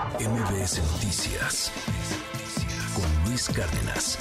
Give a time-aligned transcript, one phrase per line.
[0.00, 1.70] MBS Noticias
[2.94, 4.18] con Luis Cárdenas.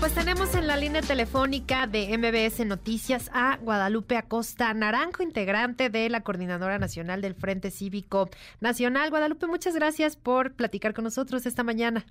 [0.00, 6.08] Pues tenemos en la línea telefónica de MBS Noticias a Guadalupe Acosta Naranjo, integrante de
[6.08, 8.28] la Coordinadora Nacional del Frente Cívico
[8.58, 9.10] Nacional.
[9.10, 12.04] Guadalupe, muchas gracias por platicar con nosotros esta mañana.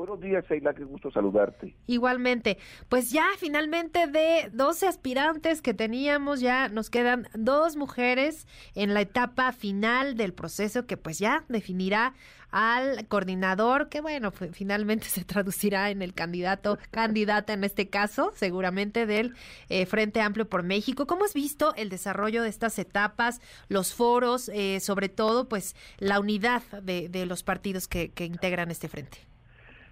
[0.00, 1.76] Buenos días, Sheila, qué gusto saludarte.
[1.86, 2.56] Igualmente,
[2.88, 9.02] pues ya finalmente de 12 aspirantes que teníamos, ya nos quedan dos mujeres en la
[9.02, 12.14] etapa final del proceso que pues ya definirá
[12.50, 19.04] al coordinador, que bueno, finalmente se traducirá en el candidato, candidata en este caso, seguramente
[19.04, 19.34] del
[19.68, 21.06] eh, Frente Amplio por México.
[21.06, 26.20] ¿Cómo has visto el desarrollo de estas etapas, los foros, eh, sobre todo pues la
[26.20, 29.29] unidad de, de los partidos que, que integran este frente?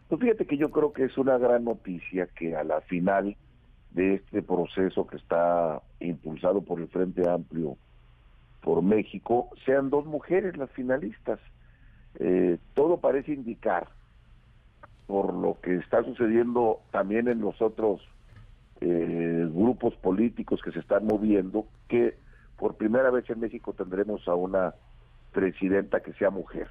[0.08, 3.36] Pues fíjate que yo creo que es una gran noticia que a la final
[3.90, 7.76] de este proceso que está impulsado por el Frente Amplio
[8.62, 11.38] por México sean dos mujeres las finalistas.
[12.18, 13.88] Eh, todo parece indicar,
[15.06, 18.00] por lo que está sucediendo también en los otros
[18.80, 22.16] eh, grupos políticos que se están moviendo, que
[22.56, 24.74] por primera vez en México tendremos a una
[25.32, 26.68] presidenta que sea mujer.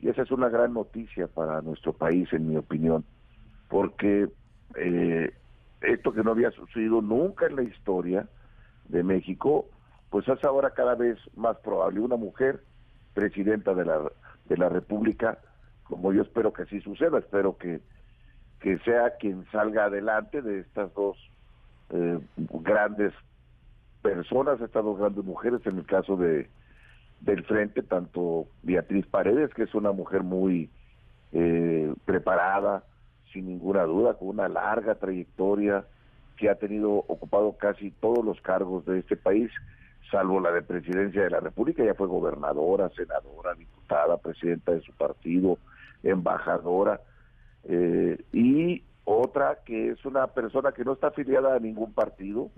[0.00, 3.04] Y esa es una gran noticia para nuestro país, en mi opinión,
[3.68, 4.28] porque
[4.76, 5.32] eh,
[5.80, 8.28] esto que no había sucedido nunca en la historia
[8.88, 9.66] de México,
[10.10, 12.00] pues es ahora cada vez más probable.
[12.00, 12.62] Una mujer
[13.14, 14.10] presidenta de la,
[14.48, 15.38] de la República,
[15.84, 17.80] como yo espero que así suceda, espero que,
[18.60, 21.16] que sea quien salga adelante de estas dos
[21.90, 23.12] eh, grandes
[24.02, 26.48] personas, estas dos grandes mujeres, en el caso de,
[27.20, 30.70] del frente, tanto Beatriz Paredes, que es una mujer muy
[31.32, 32.84] eh, preparada,
[33.32, 35.84] sin ninguna duda, con una larga trayectoria,
[36.36, 39.50] que ha tenido ocupado casi todos los cargos de este país,
[40.10, 44.92] salvo la de presidencia de la República, ya fue gobernadora, senadora, diputada, presidenta de su
[44.92, 45.58] partido,
[46.02, 47.00] embajadora,
[47.64, 52.50] eh, y otra que es una persona que no está afiliada a ningún partido,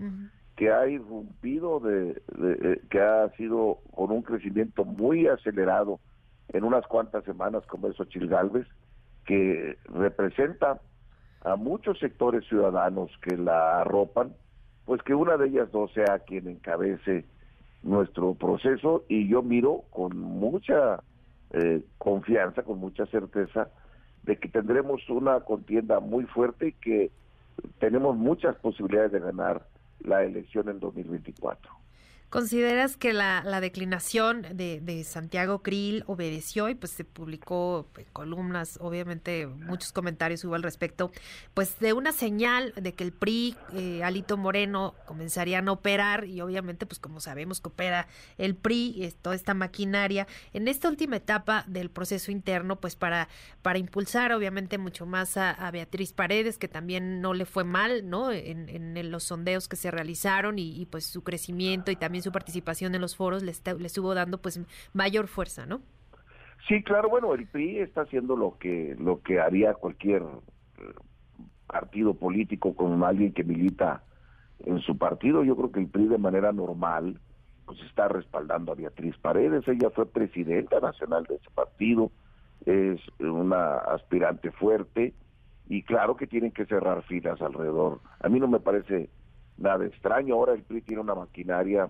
[0.61, 5.99] que ha irrumpido, de, eh, que ha sido con un crecimiento muy acelerado
[6.49, 8.67] en unas cuantas semanas, como eso Chilgalves,
[9.25, 10.79] que representa
[11.43, 14.35] a muchos sectores ciudadanos que la arropan,
[14.85, 17.25] pues que una de ellas dos sea quien encabece
[17.81, 21.01] nuestro proceso y yo miro con mucha
[21.53, 23.69] eh, confianza, con mucha certeza,
[24.21, 27.09] de que tendremos una contienda muy fuerte y que
[27.79, 29.63] tenemos muchas posibilidades de ganar
[30.03, 31.71] la elección en 2024.
[32.31, 38.79] ¿Consideras que la, declinación de, de, Santiago Krill obedeció y pues se publicó en columnas,
[38.81, 41.11] obviamente muchos comentarios hubo al respecto,
[41.53, 46.39] pues de una señal de que el PRI, eh, Alito Moreno, comenzarían a operar y
[46.39, 51.65] obviamente pues como sabemos que opera el PRI, toda esta maquinaria, en esta última etapa
[51.67, 53.27] del proceso interno, pues para,
[53.61, 58.31] para impulsar obviamente mucho más a, Beatriz Paredes, que también no le fue mal, ¿no?
[58.31, 62.31] En, en los sondeos que se realizaron y, y pues su crecimiento y también su
[62.31, 64.59] participación en los foros le, estuvo dando pues
[64.93, 65.81] mayor fuerza, ¿no?
[66.67, 70.83] Sí, claro, bueno, el PRI está haciendo lo que lo que haría cualquier eh,
[71.67, 74.03] partido político con alguien que milita
[74.65, 75.43] en su partido.
[75.43, 77.19] Yo creo que el PRI de manera normal
[77.65, 79.67] pues está respaldando a Beatriz Paredes.
[79.67, 82.11] Ella fue presidenta nacional de ese partido,
[82.65, 85.13] es una aspirante fuerte
[85.67, 88.01] y claro que tienen que cerrar filas alrededor.
[88.19, 89.09] A mí no me parece
[89.57, 90.35] nada extraño.
[90.35, 91.89] Ahora el PRI tiene una maquinaria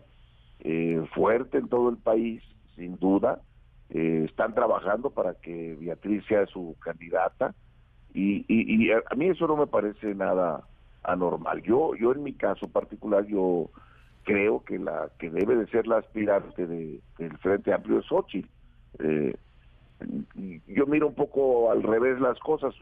[0.61, 2.43] eh, fuerte en todo el país,
[2.75, 3.41] sin duda.
[3.89, 7.53] Eh, están trabajando para que Beatriz sea su candidata
[8.13, 10.63] y, y, a, mí eso no me parece nada
[11.03, 11.61] anormal.
[11.63, 13.69] Yo, yo en mi caso particular, yo
[14.23, 18.49] creo que la que debe de ser la aspirante de, del Frente Amplio es Xochitl.
[18.99, 19.35] Eh,
[20.67, 22.73] yo miro un poco al revés las cosas.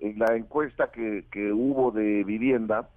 [0.00, 2.88] En la encuesta que, que hubo de vivienda,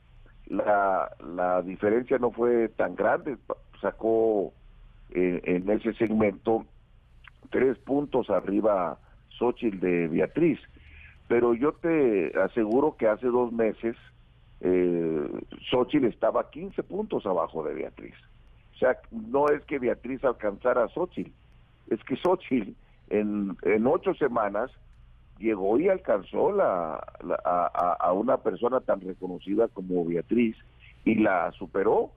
[0.49, 3.37] la, la diferencia no fue tan grande
[3.81, 4.51] sacó
[5.11, 6.65] eh, en ese segmento
[7.49, 8.99] tres puntos arriba
[9.37, 10.59] Xochitl de Beatriz.
[11.27, 13.95] Pero yo te aseguro que hace dos meses
[14.61, 15.29] eh,
[15.69, 18.15] Xochitl estaba 15 puntos abajo de Beatriz.
[18.75, 21.31] O sea, no es que Beatriz alcanzara a Xochitl,
[21.89, 22.71] es que Xochitl
[23.09, 24.71] en, en ocho semanas
[25.39, 26.95] llegó y alcanzó la,
[27.45, 30.55] a, a, una persona tan reconocida como Beatriz
[31.05, 32.11] y la superó.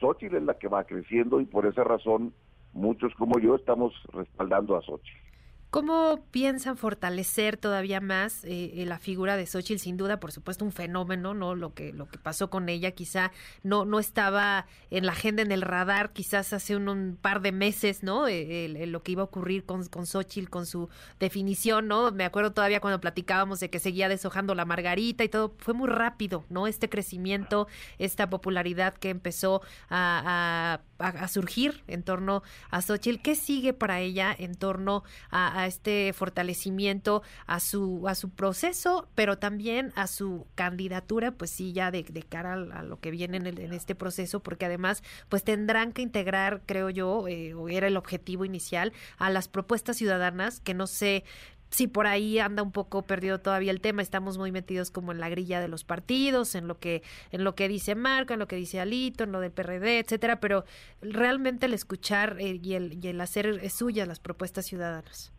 [0.00, 2.32] Xochitl es la que va creciendo y por esa razón
[2.72, 5.31] muchos como yo estamos respaldando a Xochitl.
[5.72, 9.80] ¿Cómo piensan fortalecer todavía más eh, eh, la figura de Xochitl?
[9.80, 11.54] Sin duda, por supuesto, un fenómeno, ¿no?
[11.54, 13.32] Lo que, lo que pasó con ella quizá
[13.62, 18.02] no, no estaba en la agenda, en el radar, quizás hace un, par de meses,
[18.02, 18.28] ¿no?
[18.28, 22.12] Eh, lo que iba a ocurrir con, con Xochitl, con su definición, ¿no?
[22.12, 25.54] Me acuerdo todavía cuando platicábamos de que seguía deshojando la margarita y todo.
[25.56, 26.66] Fue muy rápido, ¿no?
[26.66, 27.66] Este crecimiento,
[27.98, 30.80] esta popularidad que empezó a, a,
[31.28, 33.22] surgir en torno a Xochitl.
[33.22, 39.38] ¿Qué sigue para ella en torno a, este fortalecimiento, a su, a su proceso, pero
[39.38, 43.72] también a su candidatura, pues sí, ya de, cara a, lo que viene en, en,
[43.72, 48.44] este proceso, porque además, pues tendrán que integrar, creo yo, eh, o era el objetivo
[48.44, 51.24] inicial, a las propuestas ciudadanas que no sé
[51.72, 55.20] sí por ahí anda un poco perdido todavía el tema, estamos muy metidos como en
[55.20, 57.02] la grilla de los partidos, en lo que
[57.32, 60.38] en lo que dice Marco, en lo que dice Alito, en lo del PRD, etcétera,
[60.38, 60.64] pero
[61.00, 65.32] realmente el escuchar eh, y, el, y el hacer suyas las propuestas ciudadanas.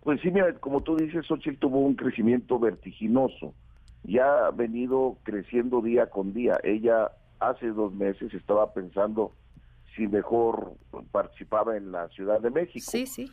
[0.00, 3.52] Pues sí, mira, como tú dices, Xochitl tuvo un crecimiento vertiginoso.
[4.04, 6.58] Ya ha venido creciendo día con día.
[6.62, 7.10] Ella
[7.40, 9.32] hace dos meses estaba pensando
[9.96, 10.74] si mejor
[11.10, 12.86] participaba en la Ciudad de México.
[12.88, 13.28] Sí, sí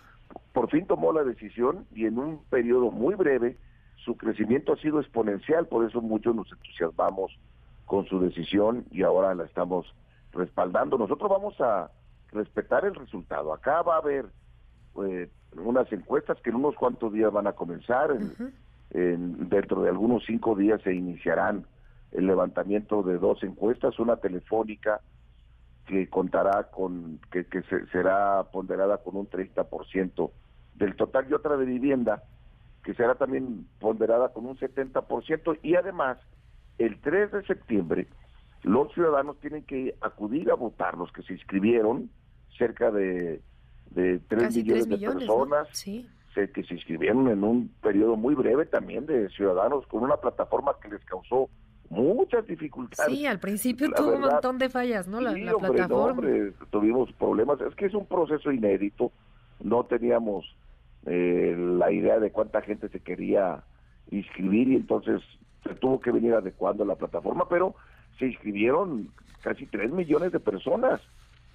[0.53, 3.57] por fin tomó la decisión y en un periodo muy breve
[3.97, 7.37] su crecimiento ha sido exponencial, por eso muchos nos entusiasmamos
[7.85, 9.93] con su decisión y ahora la estamos
[10.31, 10.97] respaldando.
[10.97, 11.91] Nosotros vamos a
[12.31, 13.53] respetar el resultado.
[13.53, 14.25] Acá va a haber
[15.03, 18.15] eh, unas encuestas que en unos cuantos días van a comenzar.
[18.89, 21.65] dentro de algunos cinco días se iniciarán
[22.11, 25.01] el levantamiento de dos encuestas, una telefónica
[25.85, 27.61] que contará con, que, que
[27.91, 30.31] será ponderada con un 30%
[30.75, 32.23] del total y otra de vivienda
[32.83, 36.17] que será también ponderada con un 70% y además
[36.77, 38.07] el 3 de septiembre
[38.63, 42.09] los ciudadanos tienen que acudir a votar, los que se inscribieron,
[42.57, 43.41] cerca de,
[43.91, 45.67] de 3 millones, de personas
[46.33, 50.89] que se inscribieron en un periodo muy breve también de ciudadanos con una plataforma que
[50.89, 51.49] les causó
[51.95, 53.13] muchas dificultades.
[53.13, 55.21] Sí, al principio tuvo un montón de fallas, ¿no?
[55.21, 56.21] La, plataforma.
[56.69, 57.59] tuvimos problemas.
[57.61, 59.11] Es que es un proceso inédito.
[59.63, 60.45] No teníamos
[61.05, 63.63] eh, la idea de cuánta gente se quería
[64.11, 65.21] inscribir y entonces
[65.63, 67.75] se tuvo que venir adecuando la plataforma, pero
[68.19, 69.09] se inscribieron
[69.41, 71.01] casi 3 millones de personas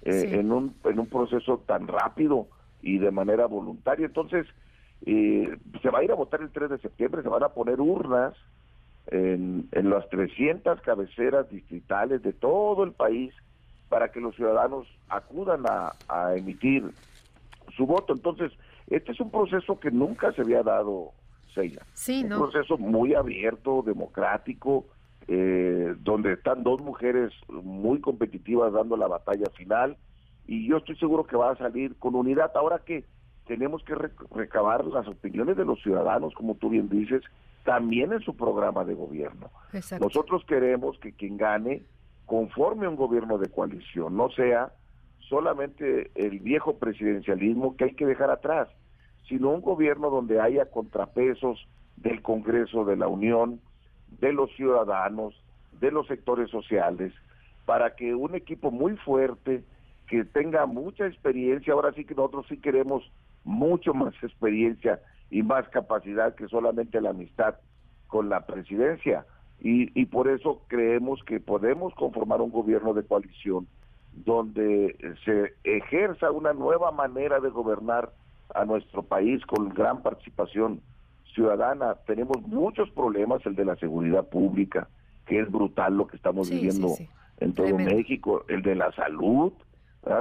[0.03, 2.47] eh, en, un, en un proceso tan rápido
[2.81, 4.05] y de manera voluntaria.
[4.05, 4.47] Entonces,
[5.05, 7.79] eh, se va a ir a votar el 3 de septiembre, se van a poner
[7.79, 8.33] urnas
[9.11, 13.33] en, las 300 cabeceras distritales de todo el país
[13.89, 16.89] para que los ciudadanos acudan a, emitir
[17.75, 18.13] su voto.
[18.13, 18.51] Entonces,
[18.87, 21.11] este es un proceso que nunca se había dado,
[21.53, 21.85] Seila.
[21.93, 24.85] Sí, un proceso muy abierto, democrático,
[25.27, 29.97] eh, donde están dos mujeres muy competitivas dando la batalla final
[30.47, 32.51] y yo estoy seguro que va a salir con unidad.
[32.55, 33.05] Ahora que
[33.45, 33.95] tenemos que
[34.31, 37.21] recabar las opiniones de los ciudadanos, como tú bien dices,
[37.63, 39.49] también en su programa de gobierno.
[39.99, 41.83] Nosotros queremos que quien gane
[42.25, 44.71] conforme un gobierno de coalición, no sea
[45.19, 48.69] solamente el viejo presidencialismo que hay que dejar atrás,
[49.27, 51.67] sino un gobierno donde haya contrapesos
[51.97, 53.59] del Congreso de la Unión,
[54.19, 55.33] de los ciudadanos,
[55.79, 57.13] de los sectores sociales,
[57.65, 59.63] para que un equipo muy fuerte,
[60.07, 63.09] que tenga mucha experiencia, ahora sí que nosotros sí queremos
[63.43, 64.99] mucho más experiencia
[65.31, 67.55] y más capacidad que solamente la amistad
[68.07, 69.25] con la presidencia.
[69.59, 73.67] Y, y por eso creemos que podemos conformar un gobierno de coalición
[74.13, 78.11] donde se ejerza una nueva manera de gobernar
[78.53, 80.81] a nuestro país con gran participación
[81.33, 81.95] ciudadana.
[82.05, 84.89] Tenemos muchos problemas, el de la seguridad pública,
[85.25, 86.89] que es brutal lo que estamos viviendo
[87.39, 89.53] en todo México, el de la salud,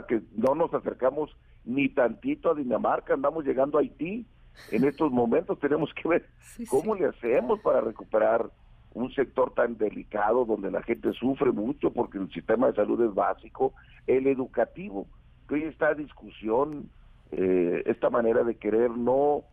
[0.08, 4.26] que no nos acercamos ni tantito a Dinamarca, andamos llegando a Haití.
[4.71, 6.26] En estos momentos tenemos que ver
[6.71, 8.50] cómo le hacemos para recuperar
[8.93, 13.14] un sector tan delicado donde la gente sufre mucho porque el sistema de salud es
[13.14, 13.73] básico,
[14.07, 15.07] el educativo,
[15.49, 16.90] que hoy está discusión,
[17.31, 19.45] eh, esta manera de querer no,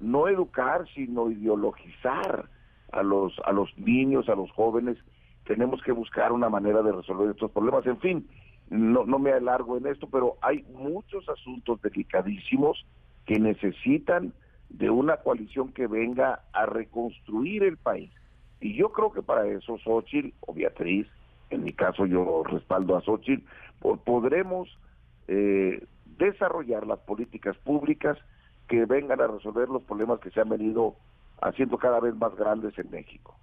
[0.00, 2.48] no educar, sino ideologizar
[2.92, 4.96] a los, a los niños, a los jóvenes,
[5.44, 7.86] tenemos que buscar una manera de resolver estos problemas.
[7.86, 8.28] En fin,
[8.70, 12.84] no, no me alargo en esto, pero hay muchos asuntos delicadísimos
[13.26, 14.32] que necesitan
[14.68, 18.10] de una coalición que venga a reconstruir el país.
[18.60, 21.06] Y yo creo que para eso Xochitl o Beatriz,
[21.50, 23.44] en mi caso yo respaldo a Xochitl,
[24.04, 24.68] podremos
[25.28, 25.86] eh,
[26.18, 28.18] desarrollar las políticas públicas
[28.68, 30.96] que vengan a resolver los problemas que se han venido
[31.40, 33.36] haciendo cada vez más grandes en México.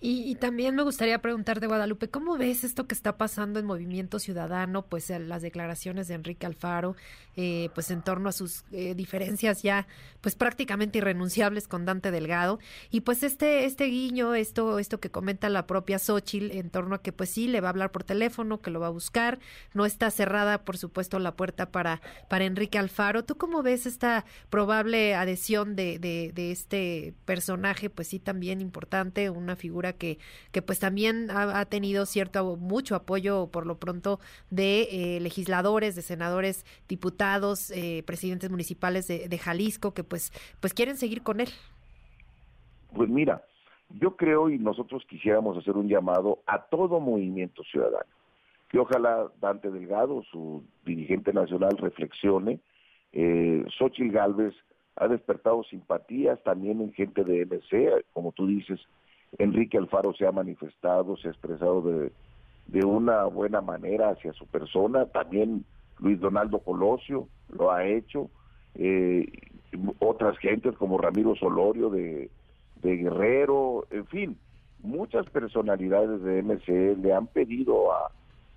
[0.00, 4.86] Y, también me gustaría preguntarte, Guadalupe, ¿cómo ves esto que está pasando en Movimiento Ciudadano?
[4.86, 6.94] Pues las declaraciones de Enrique Alfaro,
[7.34, 9.88] eh, pues en torno a sus eh, diferencias ya,
[10.20, 12.60] pues prácticamente irrenunciables con Dante Delgado.
[12.92, 17.02] Y pues este, este guiño, esto, esto que comenta la propia Xochitl en torno a
[17.02, 19.40] que pues sí, le va a hablar por teléfono, que lo va a buscar.
[19.74, 23.24] No está cerrada, por supuesto, la puerta para, para Enrique Alfaro.
[23.24, 29.28] ¿Tú cómo ves esta probable adhesión de, de, de este personaje, pues sí, también importante,
[29.30, 30.18] una figura que,
[30.66, 36.64] pues también ha, tenido cierto, mucho apoyo por lo pronto de eh, legisladores, de senadores,
[36.88, 41.48] diputados, eh, presidentes municipales de, de, Jalisco, que pues, pues quieren seguir con él.
[42.94, 43.44] Pues mira,
[43.90, 48.10] yo creo y nosotros quisiéramos hacer un llamado a todo movimiento ciudadano,
[48.68, 52.60] que ojalá Dante Delgado, su dirigente nacional, reflexione.
[53.12, 54.54] Eh, Xochitl Galvez
[54.96, 58.80] ha despertado simpatías también en gente de MC, como tú dices,
[59.36, 62.12] Enrique Alfaro se ha manifestado, se ha expresado de,
[62.66, 65.64] de una buena manera hacia su persona, también
[65.98, 68.30] Luis Donaldo Colosio lo ha hecho,
[68.74, 69.26] eh,
[69.98, 72.30] otras gentes como Ramiro Solorio de,
[72.82, 74.38] de Guerrero, en fin,
[74.80, 78.10] muchas personalidades de MC le han pedido a,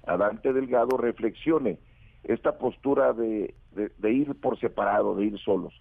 [0.06, 1.80] a Dante Delgado reflexione
[2.24, 5.74] esta postura de, de, ir por separado, de ir solos.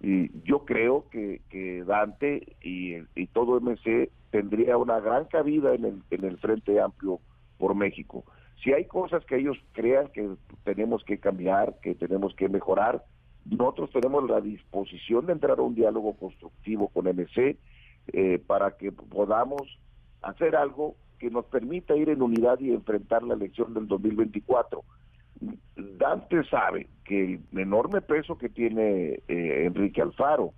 [0.00, 5.84] Y yo creo que, que Dante y, y todo MC tendría una gran cabida en
[5.84, 7.20] el, en el Frente Amplio
[7.58, 8.24] por México.
[8.62, 10.28] Si hay cosas que ellos crean que
[10.64, 13.04] tenemos que cambiar, que tenemos que mejorar,
[13.44, 17.56] nosotros tenemos la disposición de entrar a un diálogo constructivo con MC
[18.12, 19.62] eh, para que podamos
[20.22, 24.82] hacer algo que nos permita ir en unidad y enfrentar la elección del 2024.
[25.76, 30.52] Dante sabe que el enorme peso que tiene eh, Enrique Alfaro,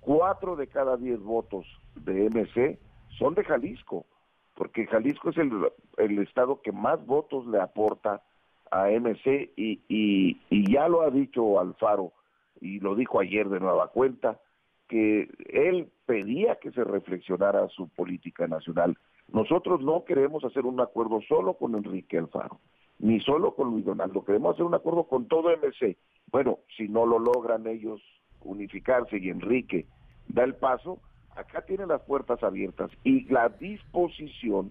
[0.00, 2.78] cuatro de cada diez votos de MC
[3.18, 4.06] son de Jalisco,
[4.54, 8.22] porque Jalisco es el, estado que más votos le aporta
[8.70, 12.12] a MC y ya lo ha dicho Alfaro
[12.60, 14.40] y lo dijo ayer de nueva cuenta,
[14.88, 18.96] que él pedía que se reflexionara su política nacional.
[19.28, 22.60] Nosotros no queremos hacer un acuerdo solo con Enrique Alfaro,
[23.02, 25.98] ni solo con Luis Donaldo, queremos hacer un acuerdo con todo MC.
[26.30, 28.00] Bueno, si no lo logran ellos
[28.40, 29.86] unificarse y Enrique
[30.28, 31.00] da el paso,
[31.34, 34.70] acá tiene las puertas abiertas y la disposición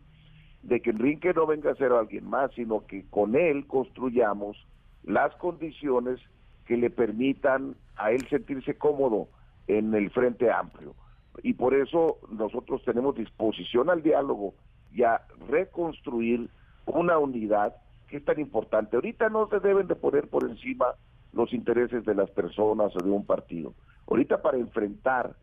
[0.64, 4.58] de que Enrique no venga a ser alguien más, sino que con él construyamos
[5.04, 6.20] las condiciones
[6.66, 9.28] que le permitan a él sentirse cómodo
[9.68, 10.96] en el Frente Amplio.
[11.44, 14.54] Y por eso nosotros tenemos disposición al diálogo
[14.94, 16.50] y a reconstruir
[16.86, 17.76] una unidad
[18.12, 18.98] que es tan importante.
[18.98, 20.88] Ahorita no se deben de poner por encima
[21.32, 23.74] los intereses de las personas o de un partido.
[24.08, 25.34] Ahorita para enfrentar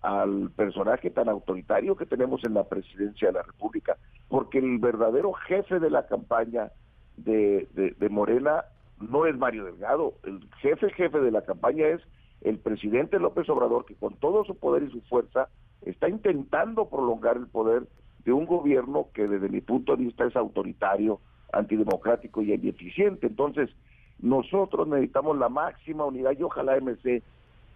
[0.00, 3.96] al personaje tan autoritario que tenemos en la presidencia de la República,
[4.28, 6.70] porque el verdadero jefe de la campaña
[7.16, 8.64] de, de, Morena
[9.00, 12.00] no es Mario Delgado, el jefe jefe de la campaña es
[12.40, 15.48] el presidente López Obrador, que con todo su poder y su fuerza
[15.82, 17.86] está intentando prolongar el poder
[18.24, 21.20] de un gobierno que desde mi punto de vista es autoritario,
[21.52, 23.26] antidemocrático y ineficiente.
[23.26, 23.70] Entonces,
[24.18, 27.22] nosotros necesitamos la máxima unidad y ojalá MC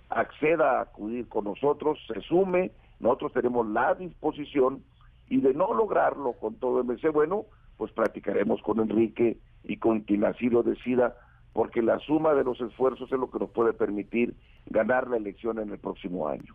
[0.09, 4.83] acceda a acudir con nosotros, se sume, nosotros tenemos la disposición
[5.29, 7.45] y de no lograrlo con todo MC, bueno,
[7.77, 11.17] pues practicaremos con Enrique y con quien así lo decida,
[11.53, 14.35] porque la suma de los esfuerzos es lo que nos puede permitir
[14.67, 16.55] ganar la elección en el próximo año.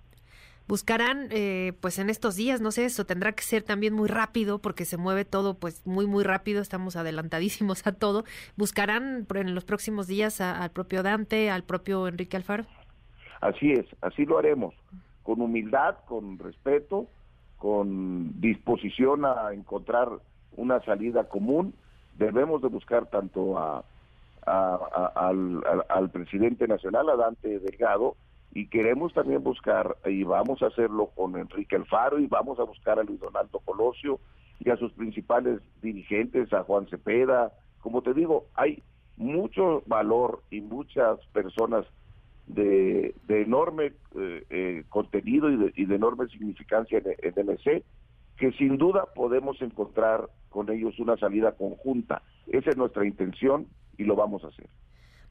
[0.72, 4.60] Buscarán, eh, pues en estos días, no sé, eso tendrá que ser también muy rápido
[4.60, 8.24] porque se mueve todo, pues muy, muy rápido, estamos adelantadísimos a todo.
[8.56, 12.64] ¿Buscarán en los próximos días al propio Dante, al propio Enrique Alfaro?
[13.42, 14.74] Así es, así lo haremos,
[15.24, 17.08] con humildad, con respeto,
[17.58, 20.08] con disposición a encontrar
[20.56, 21.74] una salida común.
[22.18, 23.84] Debemos de buscar tanto a,
[24.46, 28.16] al, presidente nacional, a Dante Delgado,
[28.54, 33.00] y queremos también buscar, y vamos a hacerlo con Enrique Alfaro, y vamos a buscar
[33.00, 34.20] a Luis Donaldo Colosio
[34.60, 37.54] y a sus principales dirigentes, a Juan Cepeda.
[37.80, 38.84] Como te digo, hay
[39.18, 41.86] mucho valor y muchas personas
[42.48, 47.84] de, enorme eh, eh, contenido y de, enorme significancia en, en MC,
[48.38, 52.22] que sin duda podemos encontrar con ellos una salida conjunta.
[52.48, 53.68] Esa es nuestra intención
[53.98, 54.68] y lo vamos a hacer.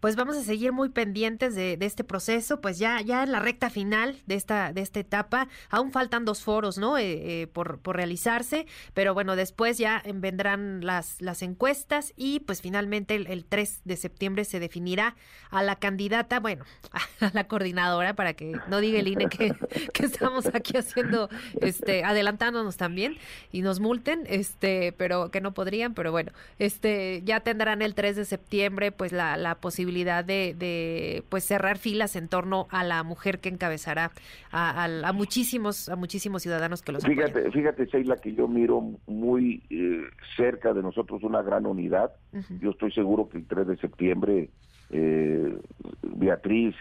[0.01, 3.71] Pues vamos a seguir muy pendientes de, este proceso, pues ya, ya en la recta
[3.71, 6.97] final de esta, de esta etapa, aún faltan dos foros, ¿no?
[6.97, 12.63] Eh, eh, por, por realizarse, pero bueno, después ya vendrán las, las encuestas y pues
[12.63, 15.17] finalmente el, 3 de septiembre se definirá
[15.51, 16.65] a la candidata, bueno,
[17.21, 19.55] a la coordinadora, para que no diga el INE que,
[19.93, 21.29] que estamos aquí haciendo,
[21.61, 23.19] este, adelantándonos también
[23.53, 28.17] y nos multen, este, pero que no podrían, pero bueno, este, ya tendrán el 3
[28.17, 33.03] de septiembre pues la, la posibilidad de, de, pues cerrar filas en torno a la
[33.03, 34.13] mujer que encabezará
[34.51, 39.63] a, a, muchísimos, a muchísimos ciudadanos que los Fíjate, fíjate, Sheila, que yo miro muy
[39.71, 40.03] eh,
[40.37, 42.13] cerca de nosotros una gran unidad.
[42.61, 44.51] Yo estoy seguro que el 3 de septiembre
[44.91, 45.59] eh,
[46.03, 46.75] Beatriz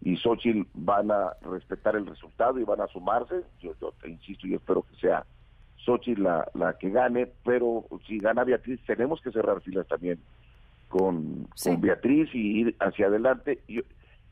[0.00, 3.42] y Xochitl van a respetar el resultado y van a sumarse.
[3.60, 5.24] Yo, yo te insisto y espero que sea
[5.84, 10.18] Xochitl la, la que gane, pero si gana Beatriz tenemos que cerrar filas también
[10.88, 13.60] con, con Beatriz y ir hacia adelante.
[13.68, 13.80] Y,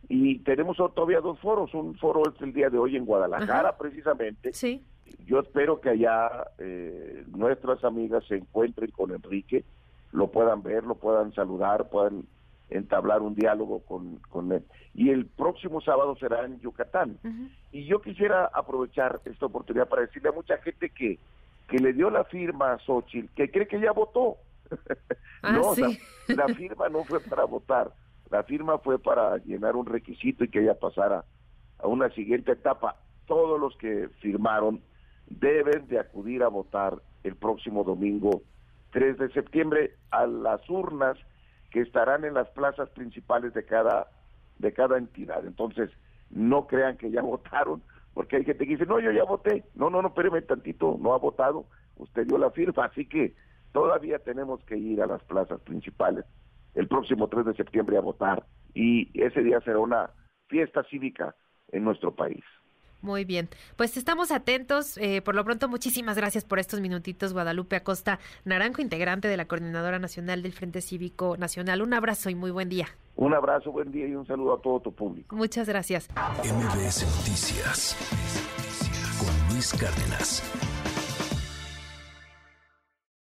[0.09, 1.73] y tenemos todavía dos foros.
[1.75, 4.53] Un foro es el día de hoy en Guadalajara, precisamente.
[4.53, 4.85] Sí.
[5.27, 9.65] Yo espero que allá eh, nuestras amigas se encuentren con Enrique,
[10.13, 12.25] lo puedan ver, lo puedan saludar, puedan
[12.71, 14.65] entablar un diálogo con, con él.
[14.95, 17.19] Y el próximo sábado será en Yucatán.
[17.73, 21.19] Y yo quisiera aprovechar esta oportunidad para decirle a mucha gente que,
[21.69, 24.37] que le dio la firma a Xochitl, que cree que ya votó.
[25.47, 25.75] Ah, no,
[26.35, 27.93] la firma no fue para votar,
[28.31, 31.25] la firma fue para llenar un requisito y que ella pasara
[31.79, 32.97] a una siguiente etapa.
[33.27, 34.81] Todos los que firmaron
[35.29, 38.43] deben de acudir a votar el próximo domingo
[38.91, 41.19] 3 de septiembre a las urnas
[41.71, 44.09] que estarán en las plazas principales de cada
[44.59, 45.45] de cada entidad.
[45.45, 45.91] Entonces,
[46.31, 47.83] no crean que ya votaron,
[48.15, 49.65] porque hay gente que dice, no, yo ya voté.
[49.75, 53.35] No, no, no, espéreme tantito, no ha votado, usted dio la firma, así que
[53.73, 56.25] todavía tenemos que ir a las plazas principales
[56.75, 58.45] el próximo 3 de septiembre a votar
[58.75, 60.11] y ese día será una
[60.49, 61.35] fiesta cívica
[61.73, 62.45] en nuestro país.
[63.03, 64.97] Muy bien, pues estamos atentos.
[64.99, 69.47] Eh, por lo pronto, muchísimas gracias por estos minutitos, Guadalupe Acosta Naranjo, integrante de la
[69.47, 71.83] Coordinadora Nacional del Frente Cívico Nacional.
[71.83, 72.89] Un abrazo y muy buen día.
[73.17, 75.37] Un abrazo, buen día y un saludo a todo tu público.
[75.37, 76.09] Muchas gracias.
[76.43, 77.97] MBS Noticias
[79.19, 80.76] con Luis Cárdenas.